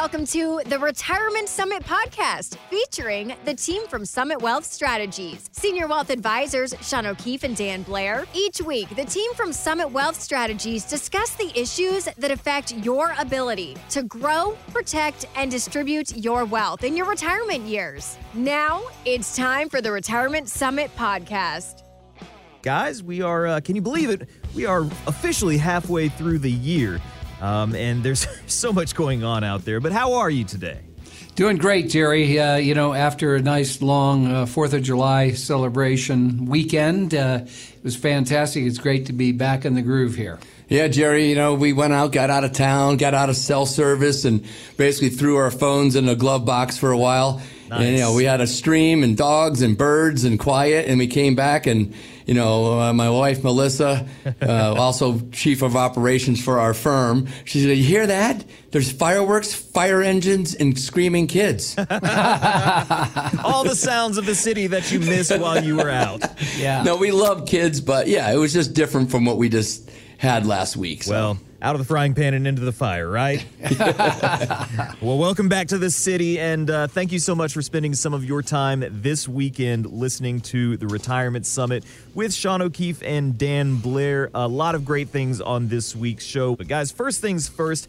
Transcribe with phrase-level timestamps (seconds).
[0.00, 6.08] Welcome to the Retirement Summit podcast featuring the team from Summit Wealth Strategies, Senior Wealth
[6.08, 8.24] Advisors Shawn O'Keefe and Dan Blair.
[8.32, 13.76] Each week, the team from Summit Wealth Strategies discuss the issues that affect your ability
[13.90, 18.16] to grow, protect, and distribute your wealth in your retirement years.
[18.32, 21.82] Now, it's time for the Retirement Summit podcast.
[22.62, 24.30] Guys, we are, uh, can you believe it?
[24.54, 27.02] We are officially halfway through the year.
[27.40, 29.80] Um, and there's so much going on out there.
[29.80, 30.80] But how are you today?
[31.36, 32.38] Doing great, Jerry.
[32.38, 37.84] Uh, you know, after a nice long uh, Fourth of July celebration weekend, uh, it
[37.84, 38.64] was fantastic.
[38.64, 40.38] It's great to be back in the groove here.
[40.68, 43.64] Yeah, Jerry, you know, we went out, got out of town, got out of cell
[43.64, 44.44] service, and
[44.76, 47.42] basically threw our phones in a glove box for a while.
[47.70, 47.80] Nice.
[47.80, 51.06] And, you know, we had a stream and dogs and birds and quiet, and we
[51.06, 51.94] came back and,
[52.26, 54.08] you know, uh, my wife, Melissa,
[54.42, 58.44] uh, also chief of operations for our firm, she said, You hear that?
[58.70, 61.76] There's fireworks, fire engines, and screaming kids.
[61.78, 61.86] All
[63.64, 66.22] the sounds of the city that you missed while you were out.
[66.56, 66.82] Yeah.
[66.82, 70.46] No, we love kids, but yeah, it was just different from what we just had
[70.46, 71.02] last week.
[71.02, 71.12] So.
[71.12, 73.44] Well, out of the frying pan and into the fire, right?
[75.00, 78.14] well, welcome back to the city, and uh, thank you so much for spending some
[78.14, 83.76] of your time this weekend listening to the Retirement Summit with Shawn O'Keefe and Dan
[83.76, 84.30] Blair.
[84.34, 86.56] A lot of great things on this week's show.
[86.56, 87.88] But, guys, first things first,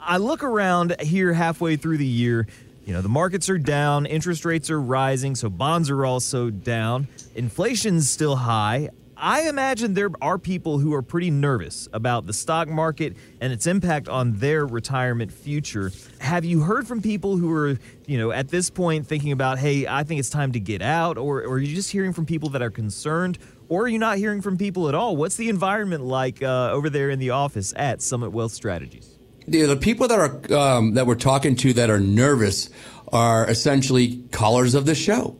[0.00, 2.48] I look around here halfway through the year.
[2.84, 7.08] You know, the markets are down, interest rates are rising, so bonds are also down.
[7.34, 8.90] Inflation's still high.
[9.18, 13.66] I imagine there are people who are pretty nervous about the stock market and its
[13.66, 15.90] impact on their retirement future.
[16.18, 19.86] Have you heard from people who are, you know, at this point thinking about, hey,
[19.86, 21.16] I think it's time to get out?
[21.16, 23.38] Or, or are you just hearing from people that are concerned?
[23.70, 25.16] Or are you not hearing from people at all?
[25.16, 29.18] What's the environment like uh, over there in the office at Summit Wealth Strategies?
[29.48, 32.68] The, the people that are um, that we're talking to that are nervous
[33.12, 35.36] are essentially callers of the show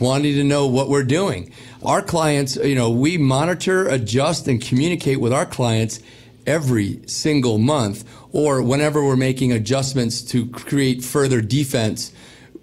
[0.00, 1.52] wanting to know what we're doing.
[1.84, 6.00] Our clients, you know, we monitor, adjust, and communicate with our clients
[6.46, 12.12] every single month or whenever we're making adjustments to create further defense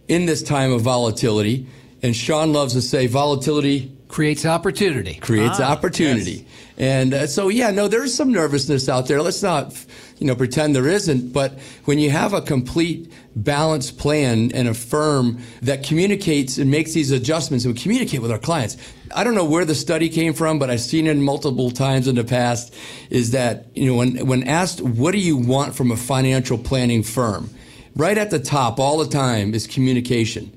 [0.07, 1.67] in this time of volatility.
[2.01, 5.15] And Shawn loves to say volatility creates opportunity.
[5.15, 6.31] Creates ah, opportunity.
[6.31, 6.45] Yes.
[6.77, 9.21] And uh, so, yeah, no, there's some nervousness out there.
[9.21, 9.73] Let's not,
[10.19, 11.33] you know, pretend there isn't.
[11.33, 13.11] But when you have a complete
[13.43, 18.31] balanced plan and a firm that communicates and makes these adjustments and we communicate with
[18.31, 18.77] our clients.
[19.15, 22.15] I don't know where the study came from, but I've seen it multiple times in
[22.15, 22.73] the past
[23.09, 27.03] is that, you know, when, when asked, what do you want from a financial planning
[27.03, 27.49] firm?
[27.95, 30.51] Right at the top all the time is communication.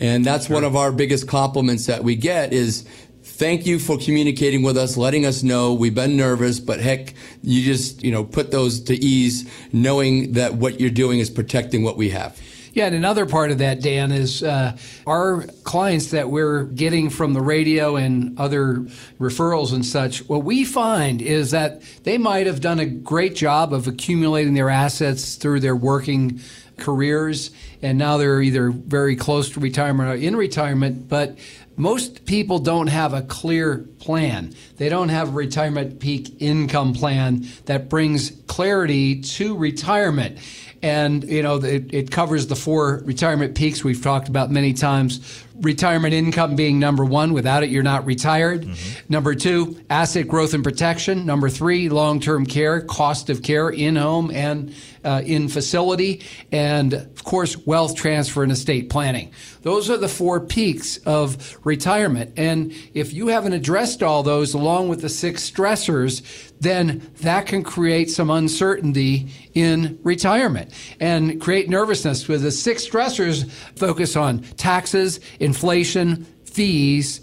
[0.00, 0.54] And that's sure.
[0.54, 2.86] one of our biggest compliments that we get is
[3.22, 7.62] thank you for communicating with us, letting us know we've been nervous, but heck, you
[7.62, 11.96] just, you know, put those to ease knowing that what you're doing is protecting what
[11.96, 12.40] we have.
[12.76, 17.32] Yeah, and another part of that, Dan, is uh, our clients that we're getting from
[17.32, 18.84] the radio and other
[19.18, 20.28] referrals and such.
[20.28, 24.68] What we find is that they might have done a great job of accumulating their
[24.68, 26.38] assets through their working
[26.78, 27.50] careers,
[27.82, 31.36] and now they're either very close to retirement or in retirement, but
[31.76, 34.54] most people don't have a clear plan.
[34.78, 40.38] They don't have a retirement peak income plan that brings clarity to retirement.
[40.82, 45.42] And, you know, it, it, covers the four retirement peaks we've talked about many times.
[45.60, 47.32] Retirement income being number one.
[47.32, 48.62] Without it, you're not retired.
[48.62, 49.12] Mm-hmm.
[49.12, 51.26] Number two, asset growth and protection.
[51.26, 54.74] Number three, long term care, cost of care in home and
[55.06, 56.20] uh, in facility.
[56.50, 59.32] And, of course, wealth transfer and estate planning.
[59.62, 62.32] Those are the four peaks of retirement.
[62.36, 66.22] And if you haven't addressed all those along with the six stressors,
[66.60, 73.48] then that can create some uncertainty in retirement and create nervousness with the six stressors
[73.76, 77.20] focus on taxes, inflation, fees,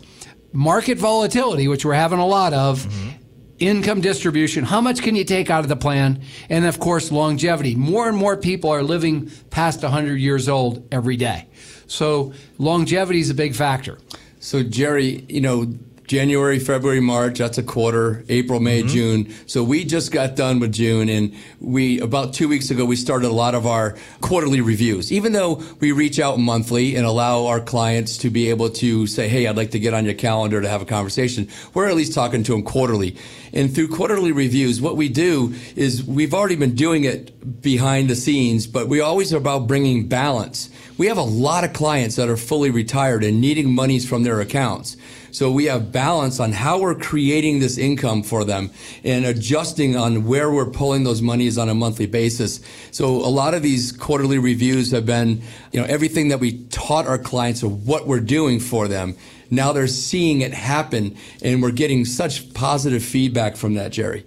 [0.54, 3.23] market volatility, which we're having a lot of, mm-hmm
[3.68, 7.76] income distribution, how much can you take out of the plan, and of course, longevity.
[7.76, 11.48] More and more people are living past 100 years old every day.
[11.88, 14.00] So, longevity is a big factor.
[14.40, 15.74] So, Jerry, you know,
[16.08, 18.90] January, February, March, that's a quarter, April, May, mm-hmm.
[18.90, 19.34] June.
[19.46, 23.28] So we just got done with June and we, about two weeks ago, we started
[23.28, 25.12] a lot of our quarterly reviews.
[25.12, 29.28] Even though we reach out monthly and allow our clients to be able to say,
[29.28, 31.48] Hey, I'd like to get on your calendar to have a conversation.
[31.74, 33.16] We're at least talking to them quarterly.
[33.54, 38.16] And through quarterly reviews, what we do is we've already been doing it behind the
[38.16, 40.70] scenes, but we always are about bringing balance.
[40.98, 44.40] We have a lot of clients that are fully retired and needing monies from their
[44.42, 44.96] accounts.
[45.32, 48.70] So we have balance on how we're creating this income for them
[49.04, 52.60] and adjusting on where we're pulling those monies on a monthly basis.
[52.92, 55.42] So a lot of these quarterly reviews have been,
[55.72, 59.16] you know, everything that we taught our clients of what we're doing for them.
[59.50, 64.26] Now they're seeing it happen and we're getting such positive feedback from that, Jerry.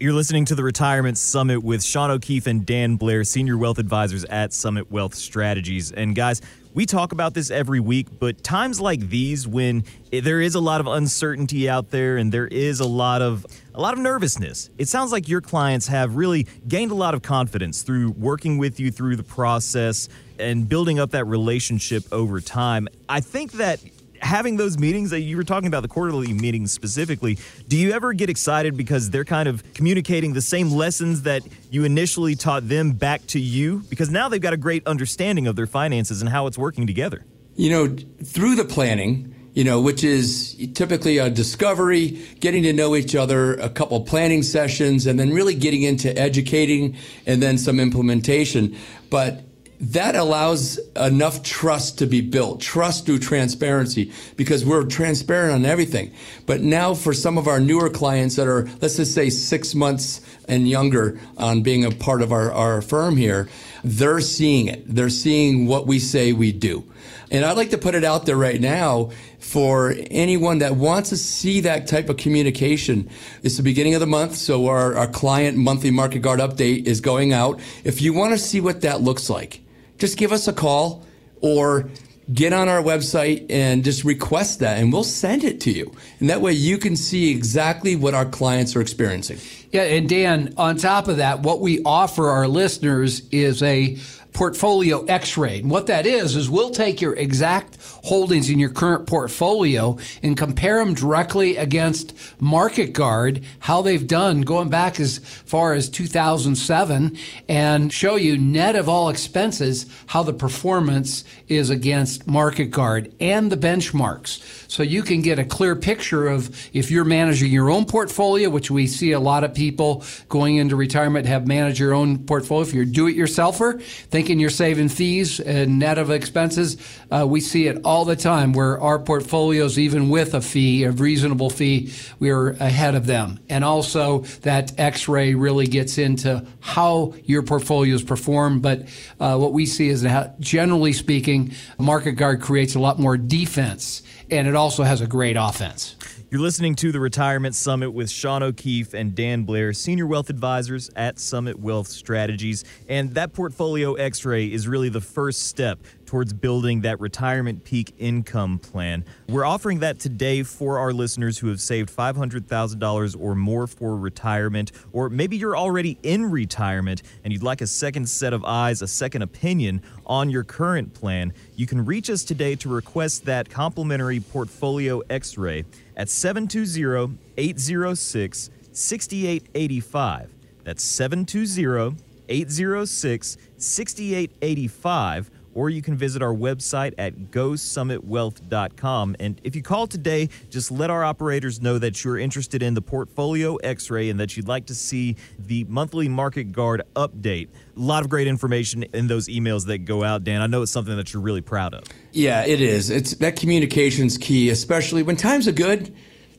[0.00, 4.24] You're listening to the Retirement Summit with Shawn O'Keefe and Dan Blair, Senior Wealth Advisors
[4.24, 5.92] at Summit Wealth Strategies.
[5.92, 6.42] And guys,
[6.74, 10.80] we talk about this every week, but times like these when there is a lot
[10.80, 14.68] of uncertainty out there and there is a lot of a lot of nervousness.
[14.78, 18.80] It sounds like your clients have really gained a lot of confidence through working with
[18.80, 20.08] you through the process
[20.40, 22.88] and building up that relationship over time.
[23.08, 23.78] I think that
[24.24, 27.38] having those meetings that you were talking about, the quarterly meetings specifically,
[27.68, 31.84] do you ever get excited because they're kind of communicating the same lessons that you
[31.84, 33.84] initially taught them back to you?
[33.90, 37.24] Because now they've got a great understanding of their finances and how it's working together.
[37.54, 42.96] You know, through the planning, you know, which is typically a discovery, getting to know
[42.96, 46.96] each other, a couple planning sessions, and then really getting into educating
[47.26, 48.76] and then some implementation.
[49.10, 49.42] But
[49.80, 56.12] that allows enough trust to be built, trust through transparency, because we're transparent on everything.
[56.46, 60.20] But now for some of our newer clients that are, let's just say six months
[60.48, 63.48] and younger on being a part of our, our firm here,
[63.82, 64.84] they're seeing it.
[64.86, 66.84] They're seeing what we say we do.
[67.30, 69.10] And I'd like to put it out there right now
[69.40, 73.10] for anyone that wants to see that type of communication.
[73.42, 77.00] It's the beginning of the month, so our, our client monthly market guard update is
[77.00, 77.60] going out.
[77.82, 79.63] If you want to see what that looks like,
[79.98, 81.04] just give us a call
[81.40, 81.88] or
[82.32, 85.92] get on our website and just request that and we'll send it to you.
[86.20, 89.38] And that way you can see exactly what our clients are experiencing.
[89.72, 93.98] Yeah, and Dan, on top of that, what we offer our listeners is a
[94.34, 95.60] portfolio x-ray.
[95.60, 100.36] And what that is, is we'll take your exact holdings in your current portfolio and
[100.36, 107.16] compare them directly against Market Guard, how they've done going back as far as 2007
[107.48, 113.50] and show you net of all expenses how the performance is against Market Guard and
[113.50, 114.42] the benchmarks.
[114.70, 118.70] So you can get a clear picture of if you're managing your own portfolio, which
[118.70, 122.66] we see a lot of people going into retirement have managed your own portfolio.
[122.66, 126.78] If you're do-it-yourselfer, thinking you're saving fees and net of expenses,
[127.10, 130.90] uh, we see it all the time where our portfolios, even with a fee, a
[130.90, 133.38] reasonable fee, we are ahead of them.
[133.50, 138.60] And also that X-ray really gets into how your portfolios perform.
[138.60, 138.88] But
[139.20, 144.02] uh, what we see is that generally speaking, Market Guard creates a lot more defense
[144.30, 145.96] and it also has a great offense.
[146.30, 150.90] You're listening to the Retirement Summit with Shawn O'Keefe and Dan Blair, Senior Wealth Advisors
[150.96, 152.64] at Summit Wealth Strategies.
[152.88, 157.94] And that portfolio x ray is really the first step towards building that retirement peak
[157.98, 159.04] income plan.
[159.28, 164.72] We're offering that today for our listeners who have saved $500,000 or more for retirement,
[164.92, 168.88] or maybe you're already in retirement and you'd like a second set of eyes, a
[168.88, 171.32] second opinion on your current plan.
[171.56, 175.64] You can reach us today to request that complimentary portfolio x ray
[175.96, 180.34] at 720 806 6885.
[180.64, 181.96] That's 720
[182.28, 189.16] 806 6885 or you can visit our website at gosummitwealth.com.
[189.20, 192.82] And if you call today, just let our operators know that you're interested in the
[192.82, 197.48] portfolio x ray and that you'd like to see the monthly market guard update.
[197.76, 200.42] A lot of great information in those emails that go out, Dan.
[200.42, 201.84] I know it's something that you're really proud of.
[202.12, 202.90] Yeah, it is.
[202.90, 205.94] It's that communication's key, especially when times are good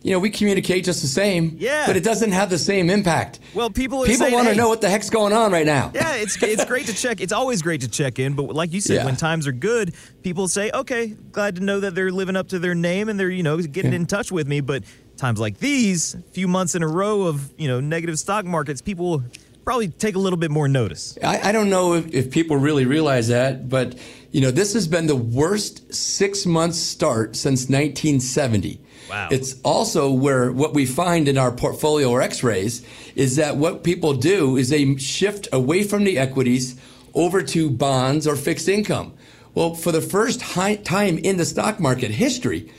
[0.05, 1.55] you know, we communicate just the same.
[1.57, 1.87] Yeah.
[1.87, 3.39] But it doesn't have the same impact.
[3.55, 5.91] Well, people people want to hey, know what the heck's going on right now.
[5.95, 7.21] Yeah, it's it's great to check.
[7.21, 9.05] It's always great to check in, but like you said, yeah.
[9.05, 12.59] when times are good, people say, "Okay, glad to know that they're living up to
[12.59, 13.95] their name and they're you know getting yeah.
[13.95, 14.83] in touch with me." But
[15.17, 18.83] times like these, a few months in a row of you know negative stock markets,
[18.83, 19.23] people
[19.65, 21.17] probably take a little bit more notice.
[21.23, 23.97] I, I don't know if, if people really realize that, but
[24.31, 28.79] you know, this has been the worst six month start since 1970.
[29.09, 29.29] Wow.
[29.31, 34.13] It's also where what we find in our portfolio or x-rays is that what people
[34.13, 36.79] do is they shift away from the equities
[37.13, 39.13] over to bonds or fixed income.
[39.53, 42.71] Well, for the first time in the stock market history,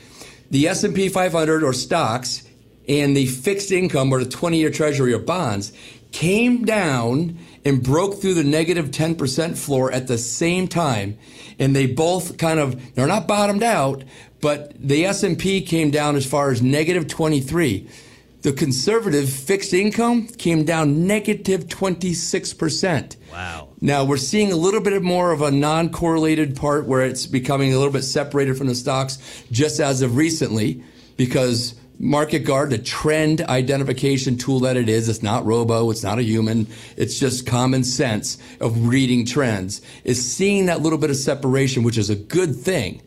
[0.51, 2.47] the S&P 500 or stocks
[2.89, 5.73] and the fixed income or the 20-year treasury or bonds
[6.13, 11.19] came down and broke through the negative 10% floor at the same time
[11.59, 14.05] and they both kind of they're not bottomed out
[14.41, 17.89] but the S&P came down as far as negative 23.
[18.43, 23.17] The conservative fixed income came down negative 26%.
[23.33, 23.69] Wow.
[23.81, 27.77] Now we're seeing a little bit more of a non-correlated part where it's becoming a
[27.77, 29.19] little bit separated from the stocks
[29.51, 30.85] just as of recently.
[31.17, 36.19] because Market Guard, the trend identification tool that it is, it's not robo, it's not
[36.19, 41.17] a human, it's just common sense of reading trends, is seeing that little bit of
[41.17, 43.03] separation, which is a good thing.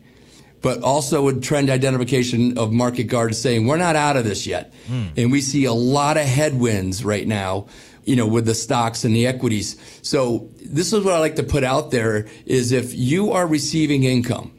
[0.62, 4.74] But also with trend identification of Market Guard saying, we're not out of this yet.
[4.88, 5.06] Hmm.
[5.16, 7.66] And we see a lot of headwinds right now
[8.04, 9.76] you know, with the stocks and the equities.
[10.02, 14.04] So this is what I like to put out there is if you are receiving
[14.04, 14.52] income,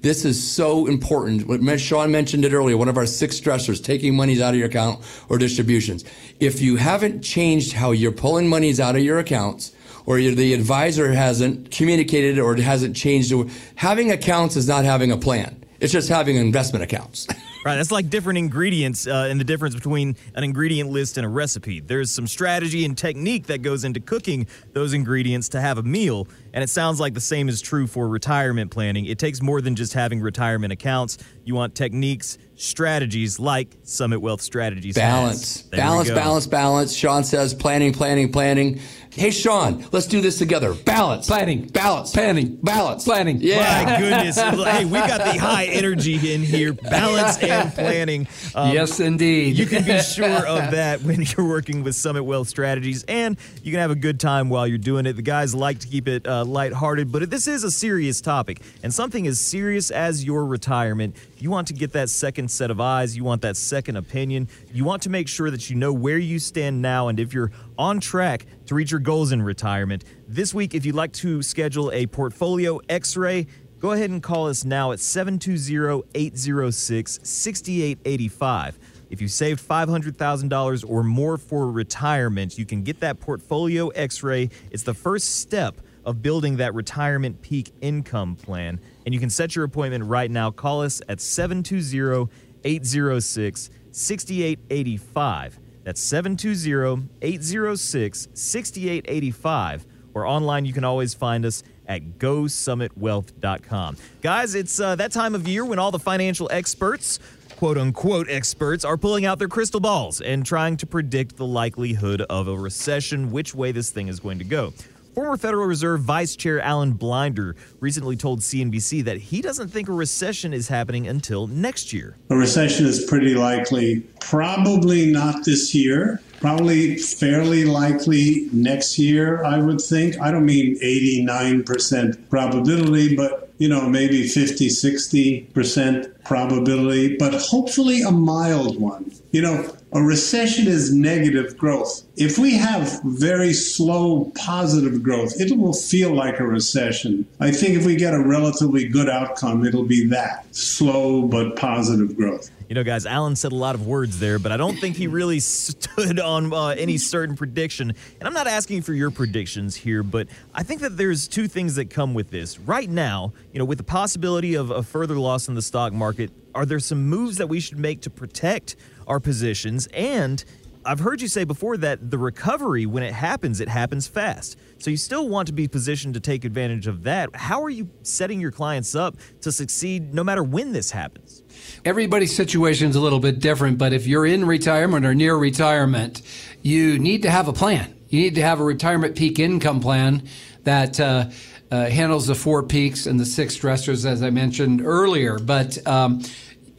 [0.00, 1.46] this is so important.
[1.46, 4.68] What Shawn mentioned it earlier, one of our six stressors, taking monies out of your
[4.68, 6.04] account or distributions.
[6.40, 9.72] If you haven't changed how you're pulling monies out of your accounts,
[10.06, 13.34] or the advisor hasn't communicated or hasn't changed,
[13.74, 15.62] having accounts is not having a plan.
[15.80, 17.26] It's just having investment accounts.
[17.64, 21.28] Right, that's like different ingredients uh, and the difference between an ingredient list and a
[21.28, 21.80] recipe.
[21.80, 26.28] There's some strategy and technique that goes into cooking those ingredients to have a meal,
[26.54, 29.06] and it sounds like the same is true for retirement planning.
[29.06, 31.18] It takes more than just having retirement accounts.
[31.44, 34.94] You want techniques, strategies like Summit Wealth Strategies.
[34.94, 36.94] Balance, balance, balance, balance.
[36.94, 38.80] Shawn says planning, planning, planning.
[39.10, 40.74] Hey, Shawn, let's do this together.
[40.74, 41.26] Balance.
[41.26, 41.66] Planning.
[41.68, 42.12] Balance.
[42.12, 42.56] Planning.
[42.56, 43.04] Balance.
[43.04, 43.38] Planning.
[43.40, 43.84] Yeah.
[43.84, 44.36] My goodness.
[44.38, 46.72] hey, we got the high energy in here.
[46.72, 48.28] Balance and planning.
[48.54, 49.58] Um, yes, indeed.
[49.58, 53.72] You can be sure of that when you're working with Summit Wealth Strategies, and you
[53.72, 55.14] can have a good time while you're doing it.
[55.14, 58.92] The guys like to keep it uh, lighthearted, but this is a serious topic, and
[58.94, 61.16] something as serious as your retirement.
[61.40, 63.16] You want to get that second set of eyes.
[63.16, 64.48] You want that second opinion.
[64.72, 67.52] You want to make sure that you know where you stand now and if you're
[67.78, 70.04] on track to reach your goals in retirement.
[70.26, 73.46] This week, if you'd like to schedule a portfolio x ray,
[73.78, 78.78] go ahead and call us now at 720 806 6885.
[79.10, 84.50] If you saved $500,000 or more for retirement, you can get that portfolio x ray.
[84.70, 88.80] It's the first step of building that retirement peak income plan.
[89.04, 90.50] And you can set your appointment right now.
[90.50, 92.32] Call us at 720
[92.64, 95.58] 806 6885.
[95.84, 99.86] That's 720 806 6885.
[100.14, 103.96] Or online, you can always find us at gosummitwealth.com.
[104.22, 107.18] Guys, it's uh, that time of year when all the financial experts,
[107.56, 112.22] quote unquote experts, are pulling out their crystal balls and trying to predict the likelihood
[112.22, 114.72] of a recession, which way this thing is going to go.
[115.18, 119.92] Former Federal Reserve Vice Chair Alan Blinder recently told CNBC that he doesn't think a
[119.92, 122.16] recession is happening until next year.
[122.30, 129.58] A recession is pretty likely, probably not this year, probably fairly likely next year, I
[129.58, 130.20] would think.
[130.20, 138.12] I don't mean 89% probability, but you know, maybe 50, 60% probability, but hopefully a
[138.12, 139.10] mild one.
[139.32, 142.02] You know, a recession is negative growth.
[142.16, 147.26] If we have very slow positive growth, it will feel like a recession.
[147.40, 152.16] I think if we get a relatively good outcome, it'll be that slow but positive
[152.16, 152.50] growth.
[152.68, 155.06] You know, guys, Alan said a lot of words there, but I don't think he
[155.06, 157.94] really stood on uh, any certain prediction.
[158.18, 161.76] And I'm not asking for your predictions here, but I think that there's two things
[161.76, 162.58] that come with this.
[162.58, 166.30] Right now, you know, with the possibility of a further loss in the stock market,
[166.54, 169.88] are there some moves that we should make to protect our positions?
[169.94, 170.44] And
[170.88, 174.56] I've heard you say before that the recovery, when it happens, it happens fast.
[174.78, 177.36] So you still want to be positioned to take advantage of that.
[177.36, 181.42] How are you setting your clients up to succeed no matter when this happens?
[181.84, 186.22] Everybody's situation is a little bit different, but if you're in retirement or near retirement,
[186.62, 187.94] you need to have a plan.
[188.08, 190.26] You need to have a retirement peak income plan
[190.64, 191.28] that uh,
[191.70, 195.38] uh, handles the four peaks and the six stressors, as I mentioned earlier.
[195.38, 196.22] But um,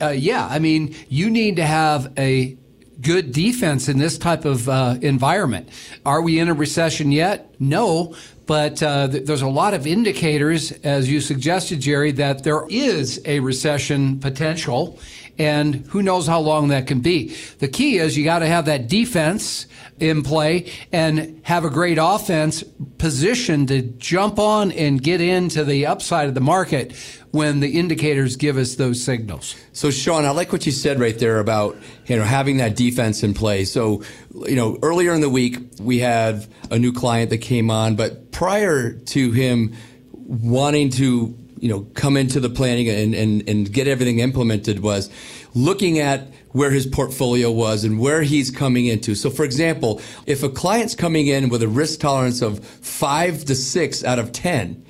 [0.01, 2.57] uh, yeah, I mean, you need to have a
[3.01, 5.69] good defense in this type of uh, environment.
[6.05, 7.53] Are we in a recession yet?
[7.59, 8.15] No,
[8.45, 13.21] but uh, th- there's a lot of indicators, as you suggested, Jerry, that there is
[13.25, 14.99] a recession potential,
[15.37, 17.35] and who knows how long that can be.
[17.59, 19.67] The key is you got to have that defense
[19.99, 22.63] in play and have a great offense
[22.97, 26.93] position to jump on and get into the upside of the market
[27.31, 29.55] when the indicators give us those signals.
[29.71, 33.23] So, Shawn, I like what you said right there about you know having that defense
[33.23, 33.65] in play.
[33.65, 37.95] So, you know, earlier in the week we had a new client that came on,
[37.95, 39.75] but prior to him
[40.13, 45.09] wanting to you know come into the planning and, and, and get everything implemented was
[45.53, 49.15] looking at where his portfolio was and where he's coming into.
[49.15, 53.55] So, for example, if a client's coming in with a risk tolerance of five to
[53.55, 54.83] six out of 10,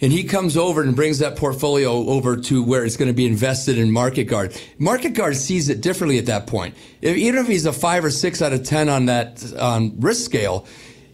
[0.00, 3.26] and he comes over and brings that portfolio over to where it's going to be
[3.26, 4.60] invested in Market Guard.
[4.78, 6.74] Market Guard sees it differently at that point.
[7.02, 10.24] If, even if he's a five or six out of 10 on that um, risk
[10.24, 10.66] scale,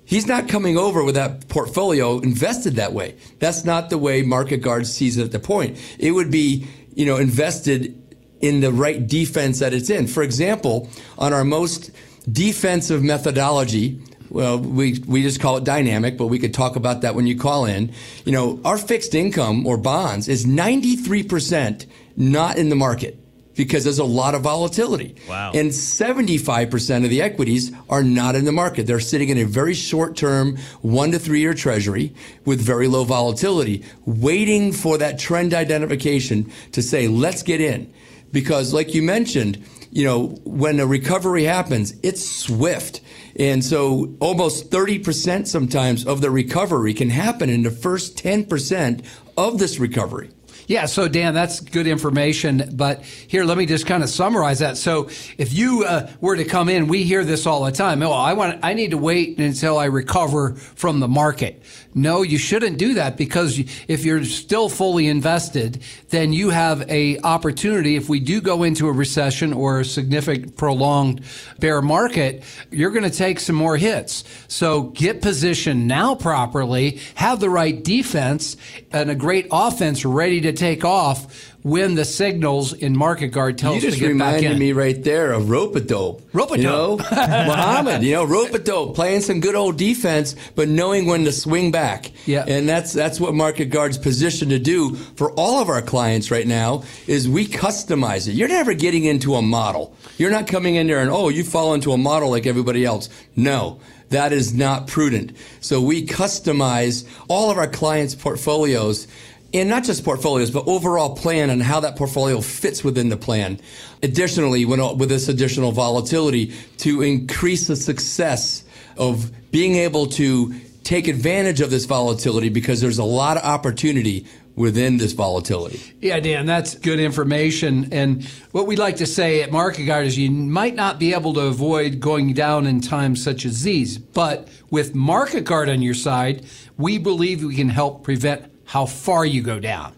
[0.05, 3.17] he's not coming over with that portfolio invested that way.
[3.39, 5.79] That's not the way Market Guard sees it at the point.
[5.99, 8.01] It would be, you know, invested
[8.41, 10.07] in the right defense that it's in.
[10.07, 11.91] For example, on our most
[12.31, 14.01] defensive methodology,
[14.35, 17.39] well, we, we just call it dynamic, but we could talk about that when you
[17.39, 17.93] call in.
[18.25, 21.87] You know, our fixed income or bonds is 93%
[22.17, 23.17] not in the market
[23.55, 25.15] because there's a lot of volatility.
[25.29, 25.53] Wow.
[25.55, 28.89] And 75% of the equities are not in the market.
[28.89, 32.13] They're sitting in a very short term, one to three year treasury
[32.45, 37.95] with very low volatility, waiting for that trend identification to say, let's get in.
[38.33, 39.65] Because like you mentioned,
[39.95, 43.01] you know, when a recovery happens, it's swift.
[43.39, 49.05] And so almost 30% sometimes of the recovery can happen in the first 10%
[49.37, 50.31] of this recovery.
[50.67, 52.71] Yeah, so Dan, that's good information.
[52.73, 54.77] But here, let me just kind of summarize that.
[54.77, 58.03] So, if you uh, were to come in, we hear this all the time.
[58.03, 61.63] Oh, I want, I need to wait until I recover from the market.
[61.95, 67.21] No, you shouldn't do that because if you're still fully invested, then you have a
[67.21, 67.95] opportunity.
[67.95, 71.23] If we do go into a recession or a significant prolonged
[71.61, 72.43] bear market,
[72.73, 74.25] you're going to take some more hits.
[74.49, 78.57] So get positioned now properly, have the right defense
[78.91, 83.73] and a great offense ready to take off when the signals in market guard tell
[83.73, 86.23] you us to just get back reminded me right there of rope-a-dope.
[86.35, 86.59] Rope-a-dope.
[86.59, 91.33] You know, Muhammad, you know, rope-a-dope, playing some good old defense, but knowing when to
[91.33, 92.13] swing back.
[92.27, 92.45] Yeah.
[92.47, 96.47] And that's that's what Market Guard's positioned to do for all of our clients right
[96.47, 98.33] now is we customize it.
[98.33, 99.97] You're never getting into a model.
[100.19, 103.09] You're not coming in there and, oh, you fall into a model like everybody else.
[103.37, 103.81] No.
[104.11, 105.33] That is not prudent.
[105.61, 109.09] So we customize all of our clients' portfolios
[109.55, 113.61] and not just portfolios, but overall plan and how that portfolio fits within the plan.
[114.03, 118.65] Additionally, when, uh, with this additional volatility, to increase the success
[118.97, 124.27] of being able to take advantage of this volatility because there's a lot of opportunity
[124.57, 125.81] within this volatility.
[126.01, 127.93] Yeah, Dan, that's good information.
[127.93, 131.35] And what we'd like to say at Market Guard is you might not be able
[131.35, 135.95] to avoid going down in times such as these, but with Market Guard on your
[135.95, 136.45] side,
[136.77, 139.95] we believe we can help prevent how far you go down.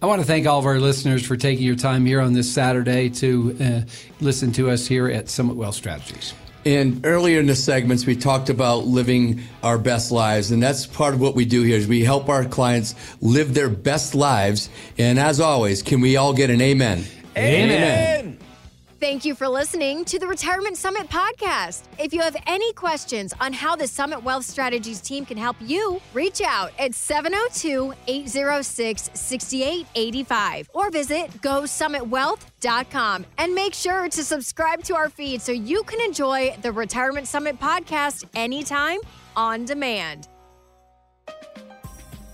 [0.00, 2.50] I want to thank all of our listeners for taking your time here on this
[2.50, 3.80] Saturday to uh,
[4.20, 6.32] listen to us here at Summit Wealth Strategies.
[6.66, 11.14] And earlier in the segments, we talked about living our best lives, and that's part
[11.14, 11.76] of what we do here.
[11.76, 14.68] Is we help our clients live their best lives.
[14.98, 17.04] And as always, can we all get an amen?
[17.36, 18.38] Amen.
[18.98, 21.82] Thank you for listening to the Retirement Summit podcast.
[21.98, 26.00] If you have any questions on how the Summit Wealth Strategies team can help you,
[26.14, 34.96] reach out at 702 806 6885 or visit GoSummitWealth.com and make sure to subscribe to
[34.96, 39.00] our feed so you can enjoy the Retirement Summit podcast anytime
[39.36, 40.28] on demand.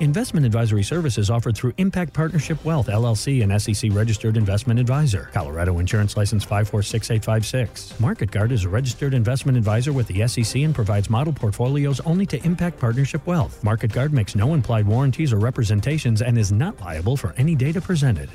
[0.00, 5.30] Investment advisory services offered through Impact Partnership Wealth, LLC, an SEC registered investment advisor.
[5.32, 8.00] Colorado Insurance License 546856.
[8.00, 12.26] Market Guard is a registered investment advisor with the SEC and provides model portfolios only
[12.26, 13.62] to Impact Partnership Wealth.
[13.62, 17.80] Market Guard makes no implied warranties or representations and is not liable for any data
[17.80, 18.28] presented.